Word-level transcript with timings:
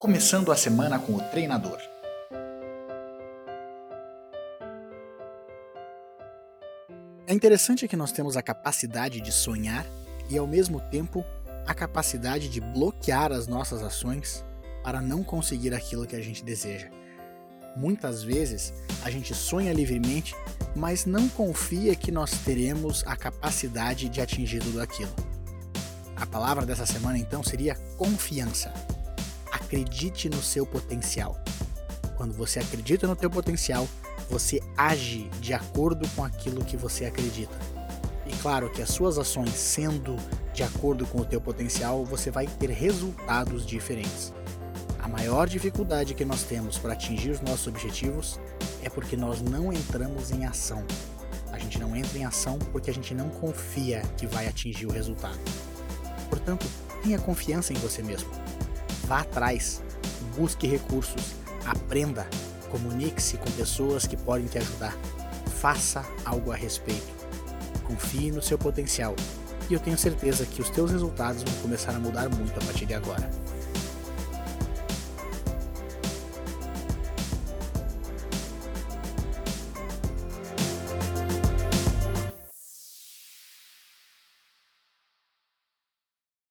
Começando 0.00 0.52
a 0.52 0.56
semana 0.56 0.96
com 0.96 1.16
o 1.16 1.20
treinador. 1.20 1.76
É 7.26 7.34
interessante 7.34 7.88
que 7.88 7.96
nós 7.96 8.12
temos 8.12 8.36
a 8.36 8.42
capacidade 8.42 9.20
de 9.20 9.32
sonhar 9.32 9.84
e, 10.30 10.38
ao 10.38 10.46
mesmo 10.46 10.80
tempo, 10.80 11.24
a 11.66 11.74
capacidade 11.74 12.48
de 12.48 12.60
bloquear 12.60 13.32
as 13.32 13.48
nossas 13.48 13.82
ações 13.82 14.44
para 14.84 15.00
não 15.00 15.24
conseguir 15.24 15.74
aquilo 15.74 16.06
que 16.06 16.14
a 16.14 16.22
gente 16.22 16.44
deseja. 16.44 16.88
Muitas 17.76 18.22
vezes 18.22 18.72
a 19.02 19.10
gente 19.10 19.34
sonha 19.34 19.72
livremente, 19.72 20.32
mas 20.76 21.06
não 21.06 21.28
confia 21.28 21.96
que 21.96 22.12
nós 22.12 22.30
teremos 22.44 23.02
a 23.04 23.16
capacidade 23.16 24.08
de 24.08 24.20
atingir 24.20 24.60
tudo 24.60 24.80
aquilo. 24.80 25.12
A 26.14 26.24
palavra 26.24 26.64
dessa 26.64 26.86
semana 26.86 27.18
então 27.18 27.42
seria 27.42 27.74
confiança. 27.96 28.72
Acredite 29.68 30.30
no 30.30 30.42
seu 30.42 30.64
potencial. 30.64 31.38
Quando 32.16 32.32
você 32.32 32.58
acredita 32.58 33.06
no 33.06 33.14
teu 33.14 33.28
potencial, 33.28 33.86
você 34.30 34.62
age 34.74 35.28
de 35.42 35.52
acordo 35.52 36.08
com 36.16 36.24
aquilo 36.24 36.64
que 36.64 36.74
você 36.74 37.04
acredita. 37.04 37.54
E 38.24 38.34
claro 38.38 38.70
que 38.70 38.80
as 38.80 38.88
suas 38.88 39.18
ações 39.18 39.50
sendo 39.50 40.16
de 40.54 40.62
acordo 40.62 41.04
com 41.04 41.20
o 41.20 41.24
teu 41.24 41.38
potencial, 41.38 42.02
você 42.02 42.30
vai 42.30 42.46
ter 42.46 42.70
resultados 42.70 43.66
diferentes. 43.66 44.32
A 45.02 45.06
maior 45.06 45.46
dificuldade 45.46 46.14
que 46.14 46.24
nós 46.24 46.44
temos 46.44 46.78
para 46.78 46.94
atingir 46.94 47.28
os 47.28 47.42
nossos 47.42 47.66
objetivos 47.66 48.40
é 48.82 48.88
porque 48.88 49.18
nós 49.18 49.42
não 49.42 49.70
entramos 49.70 50.30
em 50.30 50.46
ação. 50.46 50.82
A 51.52 51.58
gente 51.58 51.78
não 51.78 51.94
entra 51.94 52.16
em 52.16 52.24
ação 52.24 52.58
porque 52.72 52.88
a 52.88 52.94
gente 52.94 53.12
não 53.12 53.28
confia 53.28 54.00
que 54.16 54.26
vai 54.26 54.48
atingir 54.48 54.86
o 54.86 54.90
resultado. 54.90 55.38
Portanto, 56.30 56.66
tenha 57.02 57.18
confiança 57.18 57.74
em 57.74 57.76
você 57.76 58.02
mesmo. 58.02 58.30
Vá 59.08 59.20
atrás, 59.20 59.82
busque 60.36 60.66
recursos, 60.66 61.32
aprenda, 61.64 62.26
comunique-se 62.70 63.38
com 63.38 63.50
pessoas 63.52 64.06
que 64.06 64.18
podem 64.18 64.46
te 64.46 64.58
ajudar. 64.58 64.94
Faça 65.62 66.04
algo 66.26 66.52
a 66.52 66.54
respeito. 66.54 67.08
Confie 67.84 68.30
no 68.30 68.42
seu 68.42 68.58
potencial 68.58 69.16
e 69.70 69.72
eu 69.72 69.80
tenho 69.80 69.96
certeza 69.96 70.44
que 70.44 70.60
os 70.60 70.68
teus 70.68 70.90
resultados 70.90 71.42
vão 71.42 71.54
começar 71.62 71.92
a 71.92 71.98
mudar 71.98 72.28
muito 72.28 72.60
a 72.60 72.64
partir 72.66 72.84
de 72.84 72.92
agora. 72.92 73.30